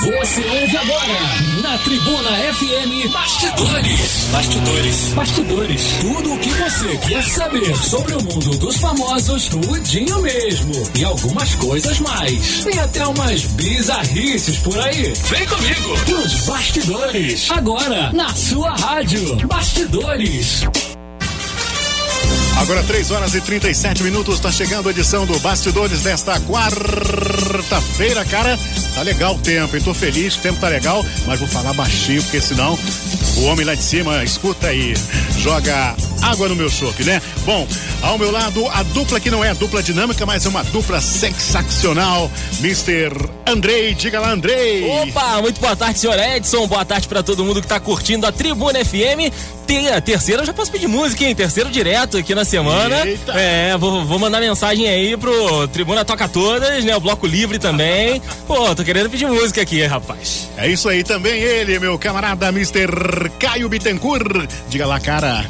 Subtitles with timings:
[0.00, 1.18] Você ouve agora
[1.62, 4.28] na Tribuna FM Bastidores.
[4.32, 5.12] Bastidores.
[5.12, 5.82] Bastidores.
[6.00, 10.72] Tudo o que você quer saber sobre o mundo dos famosos, tudinho mesmo.
[10.98, 12.64] E algumas coisas mais.
[12.64, 15.12] Tem até umas bizarrices por aí.
[15.28, 15.94] Vem comigo.
[16.08, 17.50] Nos Bastidores.
[17.50, 19.36] Agora, na sua rádio.
[19.46, 20.64] Bastidores.
[22.60, 28.58] Agora 3 horas e 37 minutos, está chegando a edição do Bastidores desta quarta-feira, cara.
[29.00, 29.82] Tá legal o tempo, hein?
[29.82, 32.78] Tô feliz, o tempo tá legal, mas vou falar baixinho, porque senão
[33.38, 34.92] o homem lá de cima escuta aí,
[35.38, 37.20] joga água no meu chope, né?
[37.44, 37.66] Bom,
[38.02, 41.00] ao meu lado, a dupla que não é a dupla dinâmica, mas é uma dupla
[41.00, 43.10] sensacional, Mr.
[43.46, 44.88] Andrei, diga lá, Andrei.
[45.02, 48.32] Opa, muito boa tarde, senhor Edson, boa tarde para todo mundo que tá curtindo a
[48.32, 49.32] Tribuna FM.
[49.66, 51.34] Tem a terceira, eu já posso pedir música, hein?
[51.34, 53.06] Terceiro direto aqui na semana.
[53.06, 53.32] Eita.
[53.32, 56.96] É, vou, vou mandar mensagem aí pro Tribuna Toca Todas, né?
[56.96, 58.20] O Bloco Livre também.
[58.48, 60.48] Pô, tô querendo pedir música aqui, rapaz.
[60.56, 63.30] É isso aí também ele, meu camarada Mr.
[63.38, 64.48] Caio Bittencourt.
[64.68, 65.46] Diga lá, cara.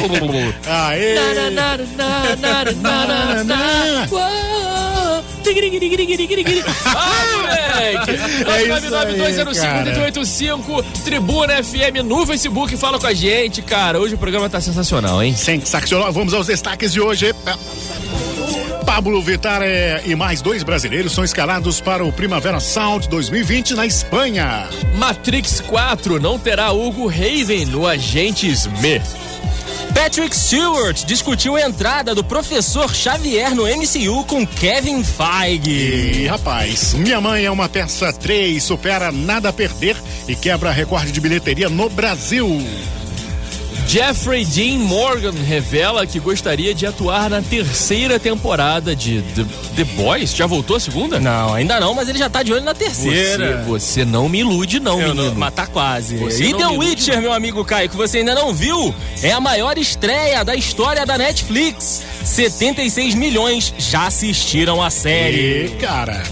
[0.65, 1.15] Aê!
[6.85, 8.11] Ah, moleque!
[8.11, 13.99] É isso aí, 99205-885, Tribuna FM no Facebook, fala com a gente, cara.
[13.99, 15.35] Hoje o programa tá sensacional, hein?
[15.35, 16.11] Sensacional.
[16.11, 17.33] Vamos aos destaques de hoje.
[18.85, 23.85] Pablo Vittar é, e mais dois brasileiros são escalados para o Primavera Sound 2020 na
[23.85, 24.69] Espanha.
[24.95, 29.01] Matrix 4 não terá Hugo Raven no Agentes Me.
[29.95, 36.23] Patrick Stewart discutiu a entrada do professor Xavier no MCU com Kevin Feige.
[36.23, 39.95] E rapaz, Minha Mãe é uma peça 3, supera Nada a Perder
[40.27, 42.45] e quebra recorde de bilheteria no Brasil.
[43.87, 49.45] Jeffrey Dean Morgan revela que gostaria de atuar na terceira temporada de The,
[49.77, 50.35] The Boys.
[50.35, 51.19] Já voltou a segunda?
[51.19, 53.63] Não, ainda não, mas ele já tá de olho na Você, terceira.
[53.65, 55.29] você não me ilude, não, Eu menino.
[55.29, 56.17] não, mas tá quase.
[56.17, 57.21] Você e The me ilude, Witcher, não.
[57.21, 61.17] meu amigo Caio, que você ainda não viu, é a maior estreia da história da
[61.17, 62.01] Netflix.
[62.23, 65.67] 76 milhões já assistiram a série.
[65.67, 66.23] E cara,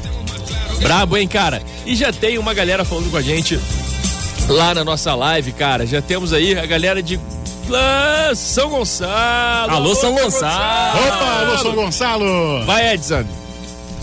[0.81, 1.61] Brabo, hein, cara?
[1.85, 3.57] E já tem uma galera falando com a gente
[4.49, 5.85] lá na nossa live, cara.
[5.85, 7.17] Já temos aí a galera de
[7.71, 9.71] lá, São Gonçalo.
[9.71, 10.99] Alô, São Gonçalo.
[11.07, 12.65] opa, alô, São Gonçalo.
[12.65, 13.25] Vai, Edson.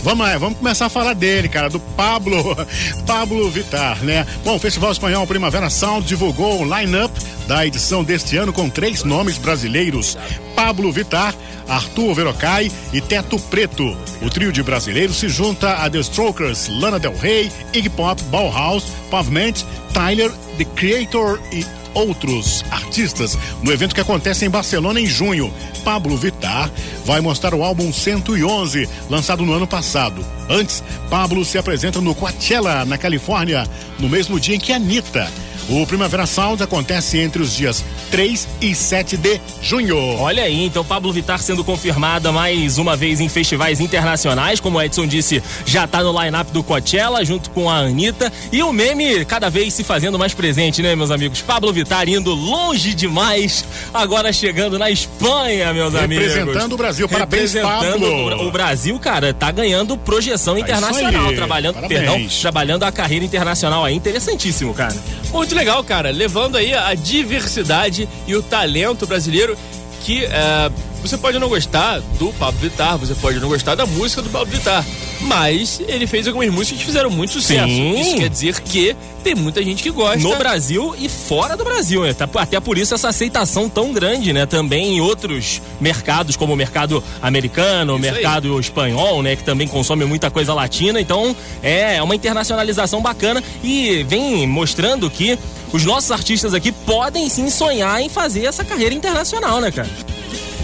[0.03, 2.57] Vamos lá, vamos começar a falar dele, cara, do Pablo,
[3.05, 4.25] Pablo Vittar, né?
[4.43, 7.13] Bom, o Festival Espanhol Primavera Sound divulgou o line-up
[7.47, 10.17] da edição deste ano com três nomes brasileiros:
[10.55, 11.35] Pablo Vittar,
[11.67, 13.95] Arthur Verocai e Teto Preto.
[14.23, 18.85] O trio de brasileiros se junta a The Strokers, Lana Del Rey, Iggy Pop, Bauhaus,
[19.11, 19.53] Pavement,
[19.93, 21.63] Tyler, The Creator e
[21.93, 25.53] outros artistas no evento que acontece em Barcelona em junho.
[25.83, 26.71] Pablo Vittar
[27.05, 30.25] vai mostrar o álbum 111, lançado no ano passado.
[30.49, 33.67] Antes, Pablo se apresenta no Coachella, na Califórnia,
[33.99, 35.31] no mesmo dia em que Anitta.
[35.73, 39.97] O Primavera Sound acontece entre os dias 3 e 7 de junho.
[40.19, 44.81] Olha aí, então Pablo Vittar sendo confirmada mais uma vez em festivais internacionais, como o
[44.81, 48.29] Edson disse, já tá no line-up do Coachella, junto com a Anitta.
[48.51, 51.41] E o meme cada vez se fazendo mais presente, né, meus amigos?
[51.41, 53.63] Pablo Vittar indo longe demais,
[53.93, 56.25] agora chegando na Espanha, meus amigos.
[56.33, 57.07] Representando o Brasil.
[57.07, 58.47] Parabéns, Representando Pablo.
[58.47, 61.35] o- Brasil, cara, tá ganhando projeção internacional, aí.
[61.37, 61.99] trabalhando, Parabéns.
[62.01, 64.93] perdão, trabalhando a carreira internacional aí, interessantíssimo, cara.
[65.31, 66.11] Muito legal, cara.
[66.11, 69.57] Levando aí a diversidade e o talento brasileiro
[70.01, 70.71] que é,
[71.01, 74.47] você pode não gostar do Pablo Vittar, você pode não gostar da música do Pablo
[74.47, 74.83] Vittar.
[75.23, 77.67] Mas ele fez algumas músicas que fizeram muito sucesso.
[77.67, 77.99] Sim.
[77.99, 80.17] Isso quer dizer que tem muita gente que gosta.
[80.17, 82.13] No Brasil e fora do Brasil, né?
[82.13, 84.45] Tá- Até por isso essa aceitação tão grande, né?
[84.45, 88.11] Também em outros mercados, como o mercado americano, o Isso aí.
[88.13, 89.35] mercado espanhol, né?
[89.35, 90.99] Que também consome muita coisa latina.
[90.99, 95.37] Então é uma internacionalização bacana e vem mostrando que
[95.71, 99.89] os nossos artistas aqui podem sim sonhar em fazer essa carreira internacional, né, cara?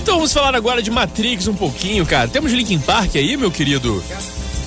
[0.01, 2.27] Então vamos falar agora de Matrix um pouquinho, cara.
[2.27, 4.03] Temos Linkin Park aí, meu querido?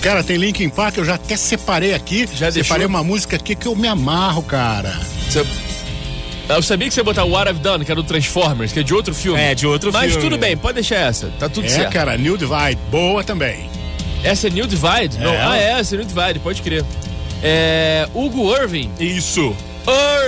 [0.02, 2.26] Cara, tem Linkin Park, eu já até separei aqui.
[2.34, 2.86] Já separei deixou?
[2.88, 4.98] uma música aqui que eu me amarro, cara.
[5.28, 5.44] Você-
[6.48, 8.82] Eu sabia que você ia botar What I've Done, que era do Transformers, que é
[8.82, 9.40] de outro filme.
[9.40, 10.22] É, de outro Mas filme.
[10.28, 11.28] tudo bem, pode deixar essa.
[11.38, 11.92] Tá tudo É, certo.
[11.92, 13.70] cara, New Divide, boa também.
[14.24, 15.16] Essa é New Divide?
[15.20, 15.40] Não, É.
[15.46, 16.84] ah, é, essa é New Divide, pode crer.
[17.42, 18.08] É.
[18.12, 18.90] Hugo Irving.
[18.98, 19.54] Isso.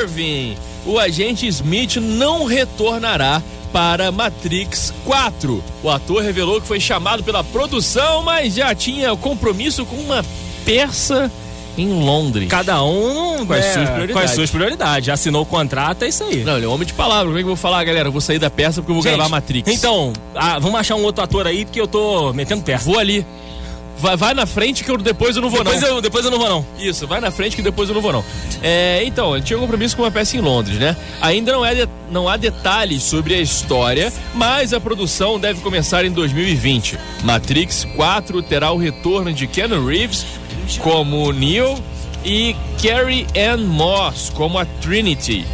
[0.01, 0.57] Irving.
[0.85, 3.43] O agente Smith não retornará
[3.73, 5.63] para Matrix 4.
[5.83, 10.25] O ator revelou que foi chamado pela produção, mas já tinha compromisso com uma
[10.65, 11.31] peça
[11.77, 12.49] em Londres.
[12.49, 14.13] Cada um Com as é, suas prioridades.
[14.13, 15.09] Com as suas prioridades.
[15.09, 16.45] Assinou o contrato, é isso aí.
[16.45, 17.27] Não, ele é um homem de palavra.
[17.27, 18.09] Como é que eu vou falar, galera?
[18.09, 19.73] Eu vou sair da peça porque eu vou Gente, gravar Matrix.
[19.73, 22.85] Então, ah, vamos achar um outro ator aí, porque eu tô metendo perto.
[22.85, 23.25] Vou ali.
[24.03, 25.89] Vai, vai na frente que eu, depois eu não vou, Depois não.
[25.89, 26.67] eu, depois eu não vou, não.
[26.77, 28.25] Isso, vai na frente que depois eu não vou não.
[28.61, 30.97] É, então, ele tinha um compromisso com uma peça em Londres, né?
[31.21, 36.05] Ainda não, é de- não há detalhes sobre a história, mas a produção deve começar
[36.05, 36.99] em 2020.
[37.23, 40.27] Matrix 4 terá o retorno de Keanu Reeves
[40.81, 41.79] como Neo
[42.25, 45.47] e Carrie Ann Moss como a Trinity.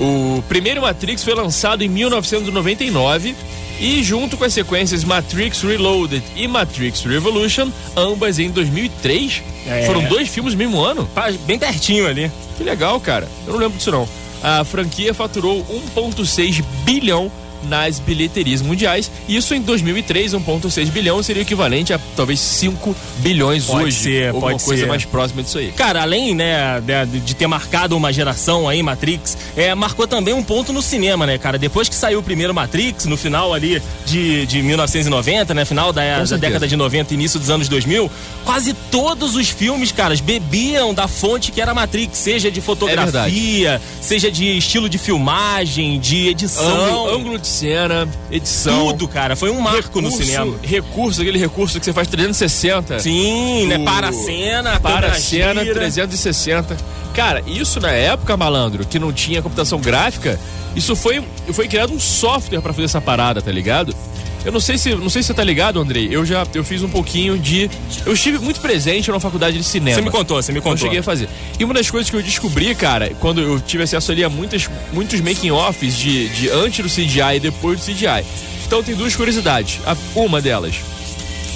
[0.00, 3.34] O primeiro Matrix foi lançado em 1999
[3.82, 9.42] e junto com as sequências Matrix Reloaded e Matrix Revolution, ambas em 2003.
[9.66, 9.86] É.
[9.86, 11.08] Foram dois filmes no mesmo ano?
[11.46, 12.30] Bem pertinho ali.
[12.56, 13.28] Que legal, cara.
[13.44, 14.08] Eu não lembro disso não.
[14.40, 15.64] A franquia faturou
[15.96, 17.30] 1.6 bilhão
[17.68, 19.10] nas bilheterias mundiais.
[19.28, 23.96] Isso em 2003, 1.6 bilhão seria o equivalente a talvez 5 bilhões Pode hoje.
[23.96, 24.88] ser, alguma pode coisa ser.
[24.88, 25.72] mais próxima disso aí.
[25.72, 30.42] Cara, além, né, de, de ter marcado uma geração aí, Matrix, é, marcou também um
[30.42, 31.58] ponto no cinema, né, cara?
[31.58, 36.24] Depois que saiu o primeiro Matrix, no final ali de, de 1990, né, final da,
[36.24, 38.10] da década de 90 início dos anos 2000,
[38.44, 44.30] quase todos os filmes, caras, bebiam da fonte que era Matrix, seja de fotografia, seja
[44.30, 46.62] de estilo de filmagem, de edição.
[46.64, 48.88] Ângulo, ângulo de cena, edição.
[48.88, 49.36] Tudo, cara.
[49.36, 50.56] Foi um marco no recurso- cinema.
[50.62, 52.98] Recurso, aquele recurso que você faz 360.
[52.98, 53.78] Sim, né?
[53.84, 55.74] Para a cena, Para a cena gira.
[55.74, 56.76] 360.
[57.14, 60.40] Cara, isso na época, malandro, que não tinha computação gráfica,
[60.74, 61.22] isso foi,
[61.52, 63.94] foi criado um software pra fazer essa parada, tá ligado?
[64.44, 66.08] Eu não sei se não sei se você tá ligado, Andrei.
[66.10, 67.70] Eu já eu fiz um pouquinho de
[68.04, 69.96] eu estive muito presente na faculdade de cinema.
[69.96, 70.78] Você me contou, você me Eu contou.
[70.78, 71.28] cheguei a fazer.
[71.58, 74.68] E uma das coisas que eu descobri, cara, quando eu tive acesso ali a muitas,
[74.92, 78.24] muitos making-offs de, de antes do CGI e depois do CGI.
[78.66, 79.78] Então tem duas curiosidades.
[80.14, 80.74] Uma delas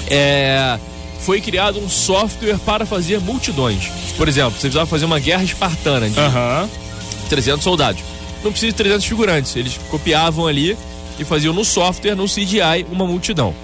[0.08, 0.78] é.
[1.20, 3.90] Foi criado um software para fazer multidões.
[4.16, 6.68] Por exemplo, você precisava fazer uma guerra espartana de Aham.
[7.28, 8.00] 300 soldados.
[8.44, 9.56] Não precisa de 300 figurantes.
[9.56, 10.76] Eles copiavam ali
[11.18, 13.54] e faziam no software, no CGI, uma multidão.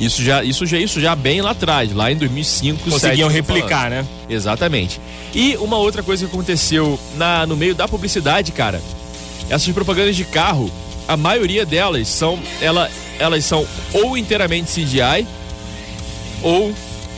[0.00, 3.28] Isso já, isso já, isso já bem lá atrás, lá em 2005, Conseguiam 2007, eu
[3.28, 4.04] tô replicar, falando.
[4.04, 4.06] né?
[4.28, 5.00] Exatamente.
[5.34, 8.80] E uma outra coisa que aconteceu na, no meio da publicidade, cara,
[9.48, 10.70] essas propagandas de carro,
[11.06, 15.26] a maioria delas são, ela, elas são ou inteiramente CGI
[16.42, 16.72] ou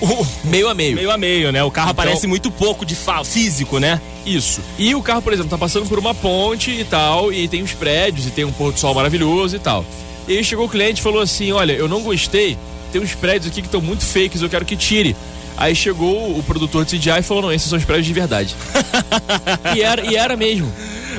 [0.44, 0.96] meio a meio.
[0.96, 1.62] Meio a meio, né?
[1.64, 4.00] O carro Então- aparece muito pouco de físico, né?
[4.26, 4.60] Isso.
[4.78, 7.72] E o carro, por exemplo, tá passando por uma ponte e tal, e tem os
[7.72, 9.84] prédios, e tem um pôr do sol maravilhoso e tal.
[10.26, 12.56] E aí chegou o cliente e falou assim: Olha, eu não gostei,
[12.92, 15.14] tem uns prédios aqui que estão muito fakes, eu quero que tire.
[15.56, 18.56] Aí chegou o produtor de CGI e falou: Não, esses são os prédios de verdade.
[19.76, 20.72] e, era, e era mesmo.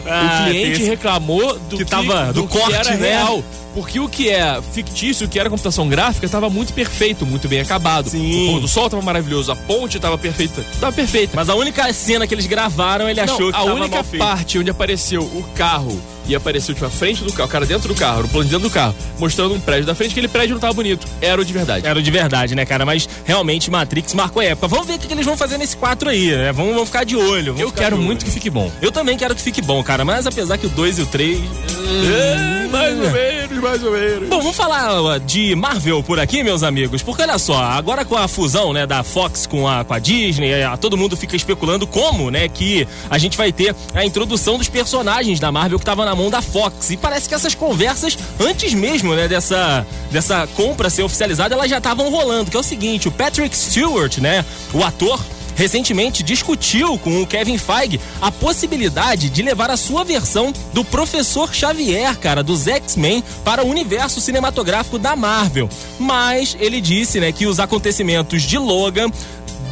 [0.07, 3.09] Ah, o cliente esse- reclamou do que tava- do que corte, era né?
[3.09, 3.43] real.
[3.75, 7.59] Porque o que é fictício, o que era computação gráfica, estava muito perfeito, muito bem
[7.59, 8.09] acabado.
[8.09, 8.47] Sim.
[8.47, 10.61] O pôr do sol estava maravilhoso, a ponte estava perfeita.
[10.61, 11.33] Estava perfeita.
[11.35, 14.71] Mas a única cena que eles gravaram, ele achou Não, que a única parte onde
[14.71, 18.23] apareceu o carro e apareceu tipo a frente do carro, o cara dentro do carro,
[18.23, 20.73] no plano de dentro do carro, mostrando um prédio da frente, aquele prédio não tava
[20.73, 21.85] bonito, era o de verdade.
[21.85, 22.85] Era o de verdade, né, cara?
[22.85, 24.67] Mas realmente Matrix marcou a época.
[24.67, 26.51] Vamos ver o que, que eles vão fazer nesse 4 aí, né?
[26.51, 27.53] Vamos, vamos ficar de olho.
[27.53, 28.05] vamos Eu quero olho.
[28.05, 28.71] muito que fique bom.
[28.81, 30.03] Eu também quero que fique bom, cara.
[30.05, 31.39] Mas apesar que o 2 e o 3.
[31.39, 34.29] É, mais ou menos, mais ou menos.
[34.29, 38.27] Bom, vamos falar de Marvel por aqui, meus amigos, porque olha só, agora com a
[38.27, 42.29] fusão, né, da Fox com a, com a Disney, eh, todo mundo fica especulando como,
[42.31, 46.14] né, que a gente vai ter a introdução dos personagens da Marvel que estava na
[46.15, 46.89] mão da Fox.
[46.91, 51.77] E parece que essas conversas, antes mesmo, né, dessa, dessa compra ser oficializada, elas já
[51.77, 54.43] estavam rolando, que é o seguinte, o Patrick Stewart, né,
[54.73, 55.19] o ator,
[55.55, 61.53] recentemente discutiu com o Kevin Feige a possibilidade de levar a sua versão do Professor
[61.53, 65.69] Xavier, cara, dos X-Men, para o universo cinematográfico da Marvel.
[65.97, 69.09] Mas ele disse, né, que os acontecimentos de Logan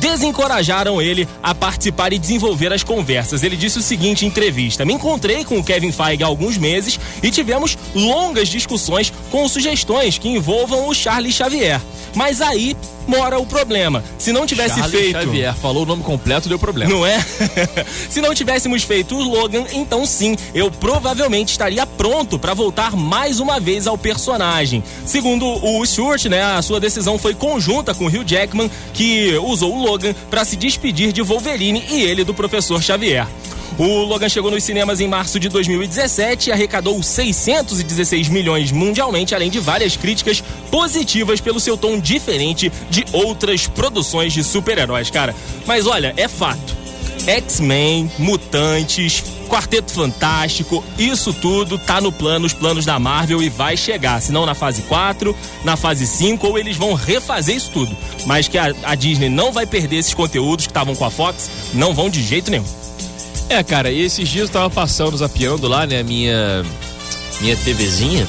[0.04, 3.42] desencorajaram ele a participar e desenvolver as conversas.
[3.42, 7.00] Ele disse o seguinte em entrevista: Me encontrei com o Kevin Feige há alguns meses
[7.22, 11.80] e tivemos longas discussões com sugestões que envolvam o Charles Xavier.
[12.14, 12.76] Mas aí
[13.08, 14.04] mora o problema.
[14.18, 15.20] Se não tivesse Charles feito.
[15.20, 16.92] Xavier falou o nome completo, deu problema.
[16.92, 17.20] Não é?
[18.10, 23.40] Se não tivéssemos feito o Logan, então sim, eu provavelmente estaria pronto para voltar mais
[23.40, 24.84] uma vez ao personagem.
[25.06, 29.76] Segundo o Stewart, né, a sua decisão foi conjunta com o Hugh Jackman, que usou
[29.76, 33.28] o Logan para se despedir de Wolverine e ele do Professor Xavier.
[33.78, 39.50] O Logan chegou nos cinemas em março de 2017 e arrecadou 616 milhões mundialmente, além
[39.50, 45.36] de várias críticas positivas pelo seu tom diferente de outras produções de super-heróis, cara.
[45.66, 46.84] Mas olha, é fato.
[47.26, 53.78] X-Men, Mutantes, Quarteto Fantástico, isso tudo tá no plano, os planos da Marvel e vai
[53.78, 54.22] chegar.
[54.22, 57.96] Se não na fase 4, na fase 5, ou eles vão refazer isso tudo.
[58.26, 61.50] Mas que a, a Disney não vai perder esses conteúdos que estavam com a Fox,
[61.74, 62.83] não vão de jeito nenhum.
[63.54, 66.66] É, cara, e esses dias eu tava passando, zapeando lá, né, minha,
[67.40, 68.28] minha TVzinha.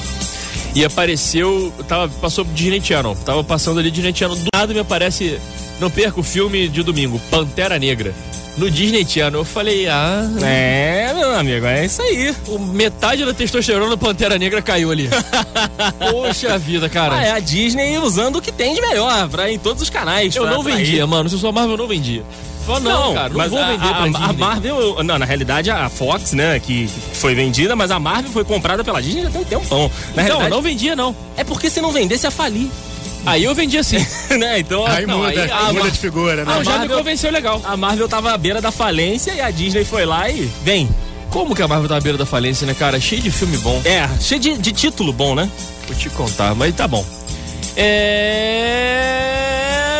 [0.75, 5.39] E apareceu, tava, passou Disney Channel, tava passando ali Channel, do nada me aparece,
[5.79, 8.13] não perca o filme de domingo, Pantera Negra.
[8.55, 10.29] No Disney Channel, eu falei, ah.
[10.43, 12.33] É, meu amigo, é isso aí.
[12.47, 15.09] O, metade da testosterona do Pantera Negra caiu ali.
[16.11, 17.15] Poxa vida, cara.
[17.15, 20.35] Ah, é a Disney usando o que tem de melhor pra, em todos os canais.
[20.35, 20.77] eu não atrair.
[20.85, 21.27] vendia, mano.
[21.29, 22.23] Se eu sou Marvel, eu não vendia.
[22.65, 24.25] Falei, não, cara, não mas vou a, vender a, pra a, Disney.
[24.25, 28.43] a Marvel, não, na realidade a Fox, né, que foi vendida, mas a Marvel foi
[28.43, 29.91] comprada pela Disney já tem um tempão.
[30.15, 31.15] Na Então, realidade, não vendia, não.
[31.37, 32.67] é porque se não vendesse ia falir,
[33.27, 33.97] Aí eu vendia sim.
[34.37, 34.59] né?
[34.59, 36.53] Então, Aí não, muda, aí a, muda Mar- de figura, né?
[36.59, 37.59] Ah, já me Marvel- convenceu legal.
[37.65, 40.87] a Marvel tava à beira da falência e a Disney foi lá e vem.
[41.31, 42.99] Como que a Marvel tá à beira da falência, né, cara?
[42.99, 43.81] Cheio de filme bom.
[43.83, 45.49] É, cheio de, de título bom, né?
[45.87, 47.03] Vou te contar, mas tá bom.
[47.75, 49.44] É.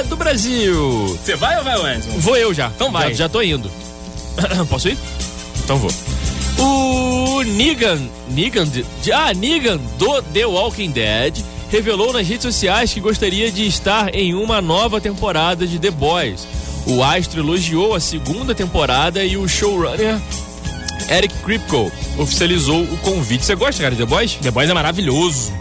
[0.04, 1.18] Do Brasil.
[1.24, 2.12] Você vai ou vai, Wesson?
[2.18, 2.68] Vou eu já.
[2.68, 3.10] Então vai.
[3.10, 3.70] Já, já tô indo.
[4.70, 4.98] Posso ir?
[5.64, 5.92] Então vou.
[6.58, 8.02] O Negan.
[8.30, 8.68] Negan.
[9.14, 11.38] Ah, Negan do The Walking Dead
[11.70, 16.48] revelou nas redes sociais que gostaria de estar em uma nova temporada de The Boys.
[16.86, 20.20] O astro elogiou a segunda temporada e o showrunner
[21.10, 23.46] Eric Kripke oficializou o convite.
[23.46, 24.36] Você gosta, cara, de The Boys?
[24.36, 25.54] The Boys é maravilhoso.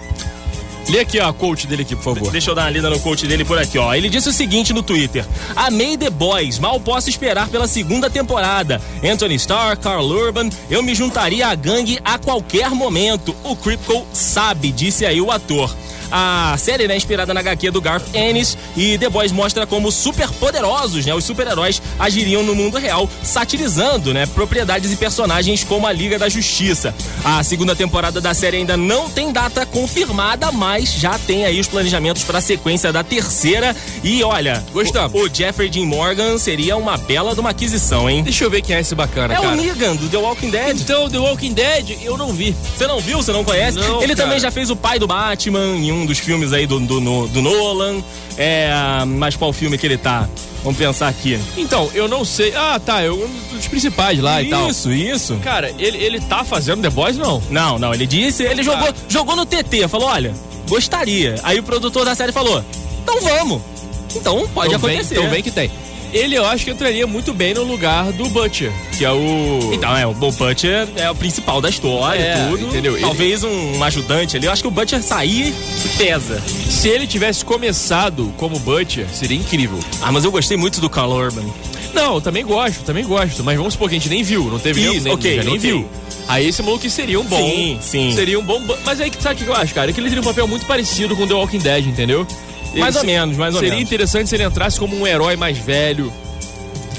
[0.88, 2.30] Lê aqui ó, a coach dele aqui, por favor.
[2.30, 3.94] Deixa eu dar uma lida no coach dele por aqui, ó.
[3.94, 5.24] Ele disse o seguinte no Twitter:
[5.56, 8.80] Amei The Boys, mal posso esperar pela segunda temporada.
[9.02, 13.34] Anthony Starr, Carl Urban, eu me juntaria à gangue a qualquer momento.
[13.42, 15.74] O Kripke sabe, disse aí o ator.
[16.10, 19.90] A série né, é inspirada na HQ do Garth Ennis e The Boys mostra como
[19.90, 25.86] super poderosos, né, os super-heróis agiriam no mundo real, satirizando, né, propriedades e personagens como
[25.86, 26.94] a Liga da Justiça.
[27.24, 31.66] A segunda temporada da série ainda não tem data confirmada, mas já tem aí os
[31.68, 33.74] planejamentos para a sequência da terceira.
[34.02, 35.20] E olha, Gostamos.
[35.20, 38.22] O, o Jeffrey Dean Morgan seria uma bela de uma aquisição, hein?
[38.22, 39.48] Deixa eu ver quem é esse bacana, É cara.
[39.48, 40.80] o Negan do The Walking Dead.
[40.80, 42.54] Então, The Walking Dead, eu não vi.
[42.76, 43.18] Você não viu?
[43.18, 43.78] Você não conhece?
[43.78, 44.26] Não, Ele cara.
[44.28, 47.42] também já fez o pai do Batman em um dos filmes aí do, do, do
[47.42, 48.02] Nolan.
[48.36, 48.70] É,
[49.06, 50.28] mas qual filme que ele tá?
[50.62, 51.38] Vamos pensar aqui.
[51.56, 52.54] Então, eu não sei.
[52.56, 54.68] Ah, tá, eu um dos principais lá e tal.
[54.70, 55.36] Isso, isso.
[55.42, 57.42] Cara, ele, ele tá fazendo The Boys, não?
[57.50, 58.72] Não, não, ele disse, ele Tá.
[58.72, 60.32] jogou, jogou no TT, falou, olha,
[60.68, 61.34] gostaria.
[61.42, 62.64] Aí o produtor da série falou,
[63.02, 63.60] então vamos.
[64.16, 65.14] Então pode então vem, acontecer.
[65.18, 65.70] então vem que tem.
[66.14, 69.70] Ele, eu acho que entraria muito bem no lugar do Butcher, que é o...
[69.72, 72.68] Então, é, o Butcher é o principal da história É, tudo.
[72.68, 72.92] entendeu?
[72.94, 74.46] Ele- Talvez um ajudante ali.
[74.46, 75.52] Eu acho que o Butcher sair
[75.98, 76.40] pesa.
[76.70, 79.78] Se ele tivesse começado como Butcher, seria incrível.
[80.00, 81.42] Ah, mas eu gostei muito do Carl Urban.
[81.92, 83.42] Não, eu também gosto, também gosto.
[83.42, 85.56] Mas vamos supor que a gente nem viu, não teve Isso, nem, ok, já nem
[85.56, 85.58] ok.
[85.58, 85.88] viu.
[86.28, 87.36] Aí esse maluco seria um bom.
[87.38, 88.12] Sim, sim.
[88.14, 88.60] Seria um bom.
[88.84, 89.90] Mas aí que sabe o que eu acho, cara?
[89.90, 92.26] É que ele teria um papel muito parecido com The Walking Dead, entendeu?
[92.76, 93.88] Mais ou menos, mais ou Seria menos.
[93.88, 96.12] interessante se ele entrasse como um herói mais velho.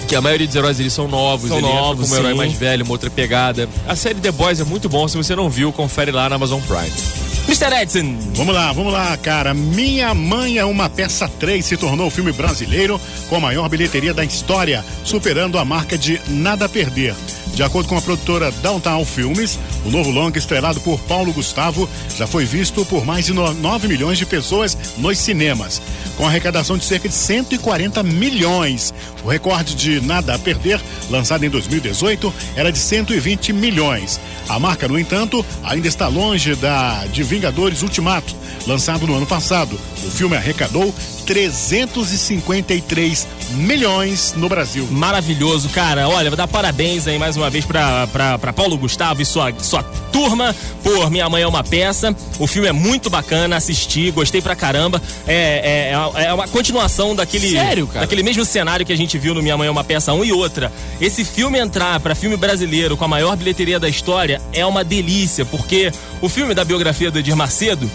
[0.07, 2.34] Que a maioria dos heróis eles são novos, São ele entra novos, como um herói
[2.36, 3.67] mais velho, uma outra pegada.
[3.88, 6.62] A série The Boys é muito bom, se você não viu, confere lá na Amazon
[6.62, 7.25] Prime.
[7.48, 7.82] Mr.
[7.82, 8.18] Edson.
[8.34, 9.54] Vamos lá, vamos lá, cara.
[9.54, 13.00] Minha Mãe é uma peça 3 se tornou o filme brasileiro
[13.30, 17.16] com a maior bilheteria da história, superando a marca de Nada a Perder.
[17.56, 21.88] De acordo com a produtora Downtown Filmes, o novo longa estrelado por Paulo Gustavo
[22.18, 25.82] já foi visto por mais de 9 milhões de pessoas nos cinemas,
[26.17, 28.93] com arrecadação de cerca de 140 milhões.
[29.24, 34.19] O recorde de Nada a Perder, lançado em 2018, era de 120 milhões.
[34.48, 38.36] A marca, no entanto, ainda está longe da de Vingadores Ultimato,
[38.67, 39.79] lançado no ano passado.
[40.05, 40.93] O filme arrecadou
[41.25, 44.88] 353 milhões no Brasil.
[44.91, 46.07] Maravilhoso, cara.
[46.07, 50.55] Olha, vou dar parabéns aí mais uma vez pra Paulo Gustavo e sua, sua turma
[50.84, 52.15] por Minha Mãe é uma Peça.
[52.39, 55.01] O filme é muito bacana, assisti, gostei pra caramba.
[55.27, 57.51] É, é, uma, é uma continuação daquele.
[57.51, 58.01] Sério, cara?
[58.01, 60.31] Daquele mesmo cenário que a gente viu no Minha Mãe é uma Peça 1 e
[60.31, 60.71] outra.
[61.00, 65.45] Esse filme entrar pra filme brasileiro com a maior bilheteria da história é uma delícia,
[65.45, 67.89] porque o filme da biografia do Edir Macedo.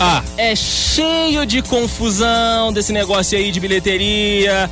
[0.00, 4.68] Ah, É cheio de confusão desse negócio aí de bilheteria.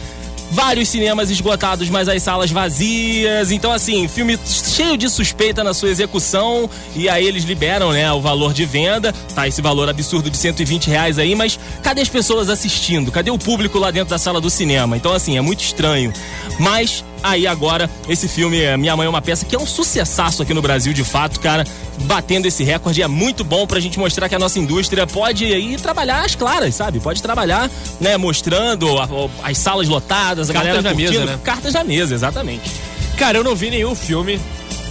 [0.53, 3.51] Vários cinemas esgotados, mas as salas vazias.
[3.51, 6.69] Então, assim, filme cheio de suspeita na sua execução.
[6.95, 9.15] E aí eles liberam, né, o valor de venda.
[9.35, 13.11] Tá esse valor absurdo de 120 reais aí, mas cadê as pessoas assistindo?
[13.11, 14.95] Cadê o público lá dentro da sala do cinema?
[14.95, 16.13] Então, assim, é muito estranho.
[16.59, 20.43] Mas aí agora, esse filme é Minha Mãe é uma Peça, que é um sucessaço
[20.43, 21.65] aqui no Brasil, de fato, cara.
[22.05, 25.77] Batendo esse recorde é muito bom pra gente mostrar que a nossa indústria pode aí
[25.77, 26.99] trabalhar às claras, sabe?
[27.01, 29.09] Pode trabalhar, né, mostrando a-
[29.45, 31.39] as salas lotadas, a Cartas galera na mesa, né?
[31.45, 32.71] Cartas na mesa, exatamente.
[33.17, 34.41] cara, eu não vi nenhum filme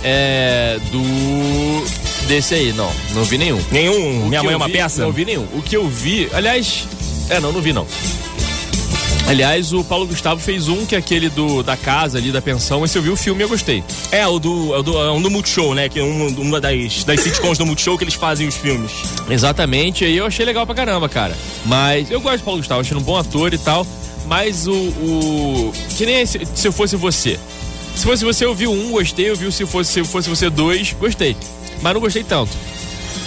[0.03, 2.27] é, do.
[2.27, 2.89] desse aí, não.
[3.13, 3.59] Não vi nenhum.
[3.71, 5.01] Nenhum O Minha Mãe é uma vi- Peça?
[5.01, 5.45] Não vi nenhum.
[5.53, 6.87] O que eu vi, aliás,
[7.29, 7.85] é, não, não vi não.
[9.27, 12.83] Aliás, o Paulo Gustavo fez um que é aquele do da casa ali, da pensão.
[12.83, 13.81] Esse eu vi o filme e eu gostei.
[14.11, 15.87] É, o do, é o do, é um do Multishow, né?
[15.87, 18.91] Que é um- uma das, das sitcoms do Multishow que eles fazem os filmes.
[19.29, 21.35] Exatamente, aí eu achei legal pra caramba, cara.
[21.65, 23.87] Mas eu gosto do Paulo Gustavo, achei um bom ator e tal.
[24.25, 24.73] Mas o.
[24.73, 27.39] o que nem se eu fosse você.
[27.95, 29.29] Se fosse você, eu vi um, gostei.
[29.29, 31.37] Eu vi se fosse, se fosse você dois, gostei.
[31.81, 32.51] Mas não gostei tanto.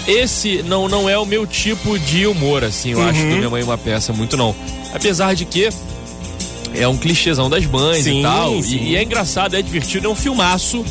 [0.06, 3.30] Esse não, não é o meu tipo de humor, assim, eu acho, Uhum.
[3.30, 4.54] do Minha Mãe é uma Peça, muito não.
[4.92, 5.68] Apesar de que
[6.74, 8.62] é um clichêzão das mães Sim, e tal.
[8.62, 8.76] sim.
[8.76, 10.84] E, e é engraçado, é divertido, é um filmaço.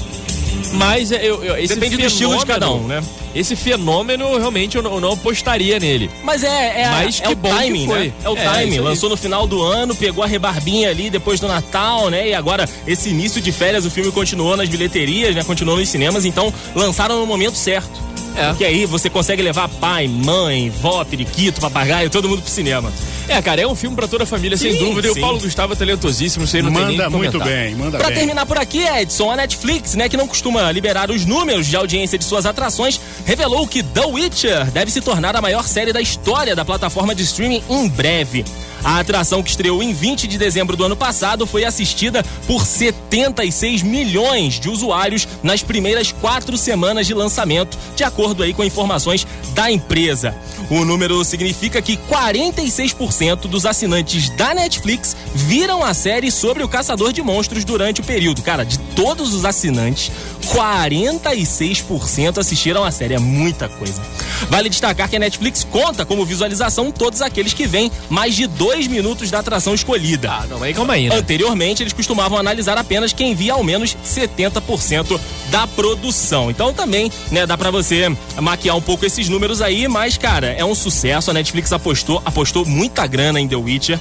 [0.73, 3.07] Mas é, eu, eu- esse Depende do estilo de cada um, fenômeno- né?
[3.35, 6.09] Esse fenômeno, realmente, eu não, eu não apostaria nele.
[6.23, 7.99] Mas é, é, Mas é que o bom que timing, foi.
[8.07, 8.13] né?
[8.23, 8.79] É o É, timing.
[8.79, 12.29] Lançou no final do ano, pegou a rebarbinha ali depois do Natal, né?
[12.29, 15.43] E agora, esse início de férias, o filme continuou nas bilheterias, né?
[15.43, 17.99] Continuou nos cinemas, então lançaram no momento certo.
[18.35, 18.47] É.
[18.49, 22.91] Porque aí você consegue levar pai, mãe, vó, periquito, papagaio, todo mundo pro cinema.
[23.27, 25.07] É, cara, é um filme pra toda a família, sem Sim, dúvida.
[25.07, 25.19] E sim.
[25.19, 27.75] o Paulo Gustavo é talentosíssimo, isso aí não tem nem Manda o que muito bem,
[27.75, 28.17] manda Pra bem.
[28.17, 32.17] terminar por aqui, Edson, a Netflix, né, que não costuma liberar os números de audiência
[32.17, 36.55] de suas atrações, revelou que The Witcher deve se tornar a maior série da história
[36.55, 38.43] da plataforma de streaming em breve.
[38.83, 43.81] A atração que estreou em 20 de dezembro do ano passado foi assistida por 76
[43.81, 49.71] milhões de usuários nas primeiras quatro semanas de lançamento, de acordo aí com informações da
[49.71, 50.35] empresa.
[50.69, 57.13] O número significa que 46% dos assinantes da Netflix viram a série sobre o caçador
[57.13, 58.41] de monstros durante o período.
[58.41, 60.11] Cara, de todos os assinantes,
[60.47, 63.13] 46% assistiram a série.
[63.13, 64.01] É muita coisa.
[64.49, 68.87] Vale destacar que a Netflix conta como visualização todos aqueles que veem mais de dois
[68.87, 70.31] minutos da atração escolhida.
[70.31, 71.15] Ah, não, aí calma aí, né?
[71.15, 76.49] Anteriormente, eles costumavam analisar apenas quem via ao menos 70% da produção.
[76.49, 80.65] Então também, né, dá pra você maquiar um pouco esses números aí, mas cara, é
[80.65, 81.31] um sucesso.
[81.31, 83.99] A Netflix apostou, apostou muita grana em The Witcher.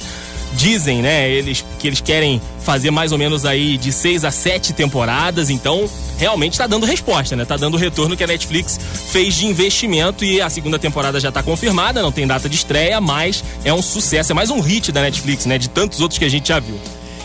[0.55, 4.73] Dizem, né, eles que eles querem fazer mais ou menos aí de seis a sete
[4.73, 5.89] temporadas, então
[6.19, 7.45] realmente tá dando resposta, né?
[7.45, 8.79] Tá dando o retorno que a Netflix
[9.11, 13.01] fez de investimento e a segunda temporada já tá confirmada, não tem data de estreia,
[13.01, 15.59] mas é um sucesso, é mais um hit da Netflix, né?
[15.59, 16.79] De tantos outros que a gente já viu.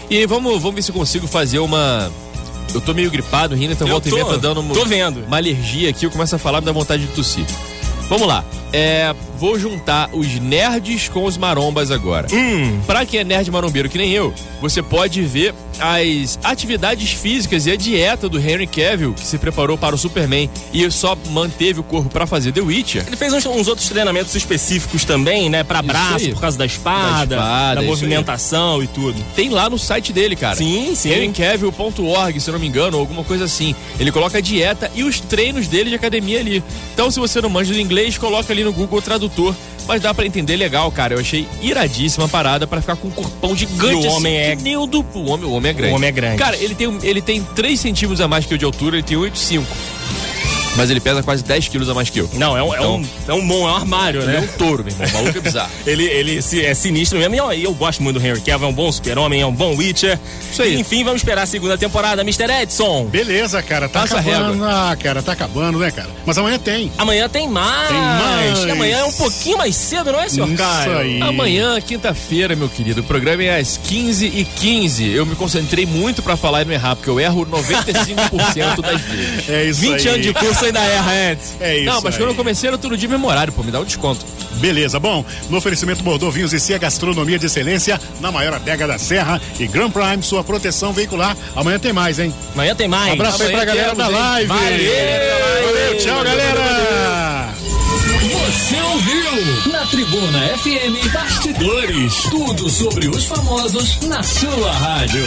[0.10, 2.12] E vamos, vamos ver se eu consigo fazer uma.
[2.74, 5.24] Eu tô meio gripado, rindo, então Eu volta e meia tá dando uma, tô vendo.
[5.26, 7.46] uma alergia aqui, eu começo a falar, me dá vontade de tossir.
[8.10, 8.44] Vamos lá.
[8.74, 12.28] É, vou juntar os nerds com os marombas agora.
[12.32, 12.80] Hum.
[12.86, 17.72] Pra quem é nerd marombeiro que nem eu, você pode ver as atividades físicas e
[17.72, 21.84] a dieta do Henry Cavill, que se preparou para o Superman e só manteve o
[21.84, 23.04] corpo pra fazer The Witcher.
[23.06, 25.64] Ele fez uns, uns outros treinamentos específicos também, né?
[25.64, 26.34] Pra braço, aí.
[26.34, 29.24] por causa da espada, Da espada, da movimentação e tudo.
[29.36, 30.56] Tem lá no site dele, cara.
[30.56, 31.12] Sim, sim.
[31.12, 33.76] henrycavill.org, se não me engano, ou alguma coisa assim.
[34.00, 36.64] Ele coloca a dieta e os treinos dele de academia ali.
[36.94, 39.56] Então, se você não manja do inglês, coloca ali no Google Tradutor.
[39.88, 41.14] Mas dá pra entender legal, cara.
[41.16, 44.06] Eu achei iradíssima a parada pra ficar com um corpão gigante.
[44.06, 45.94] E o homem assim, é- que nem o homem, o homem é grande.
[45.94, 46.38] O homem é grande.
[46.38, 49.16] Cara, ele tem, ele tem 3 centímetros a mais que eu de altura, ele tem
[49.18, 49.64] 8,5.
[50.78, 52.30] Mas ele pesa quase 10 quilos a mais que eu.
[52.34, 54.40] Não, é um, é um, é um bom, é um armário, é né?
[54.40, 55.08] um touro, meu irmão.
[55.10, 55.72] O maluco é bizarro.
[55.88, 57.34] Ele, ele se- é sinistro mesmo.
[57.36, 59.76] E eu, eu gosto muito do Henry Cavill, é um bom super-homem, é um bom
[59.76, 60.20] Witcher.
[60.52, 60.76] Isso aí.
[60.76, 62.44] E, enfim, vamos esperar a segunda temporada, Mr.
[62.62, 63.06] Edson.
[63.06, 64.64] Beleza, cara, tá Passa acabando.
[64.66, 66.10] Ah, cara, tá acabando, né, cara?
[66.26, 66.92] Mas amanhã tem.
[66.98, 67.88] Amanhã tem mais.
[67.88, 68.64] Tem mais.
[68.66, 70.98] E amanhã é um pouquinho mais cedo, não é, senhor Isso Caio?
[70.98, 71.22] aí.
[71.22, 75.14] Amanhã, quinta-feira, meu querido, o programa é às 15h15.
[75.14, 79.28] Eu me concentrei muito pra falar e não errar, porque eu erro 95% das vezes.
[79.50, 80.08] É isso 20 aí.
[80.14, 81.56] anos de curso ainda erra, Edson.
[81.60, 82.20] É isso não, mas aí.
[82.20, 84.26] quando eu comecei era todo dia memorário, pô, me dá um desconto.
[84.56, 88.98] Beleza, bom, no oferecimento Bordeaux Vinhos e Cia Gastronomia de Excelência, na maior adega da
[88.98, 91.36] Serra e Grand Prime, sua proteção veicular.
[91.56, 92.34] Amanhã tem mais, hein?
[92.54, 93.14] Amanhã tem mais.
[93.14, 94.48] Abraço aí pra galera temos, da live.
[94.48, 94.92] Valeu.
[95.66, 97.54] Valeu, tchau, galera.
[98.48, 99.18] Você ouviu?
[99.38, 102.24] ouviu na Tribuna FM Bastidores.
[102.24, 105.24] Tudo sobre os famosos na sua rádio.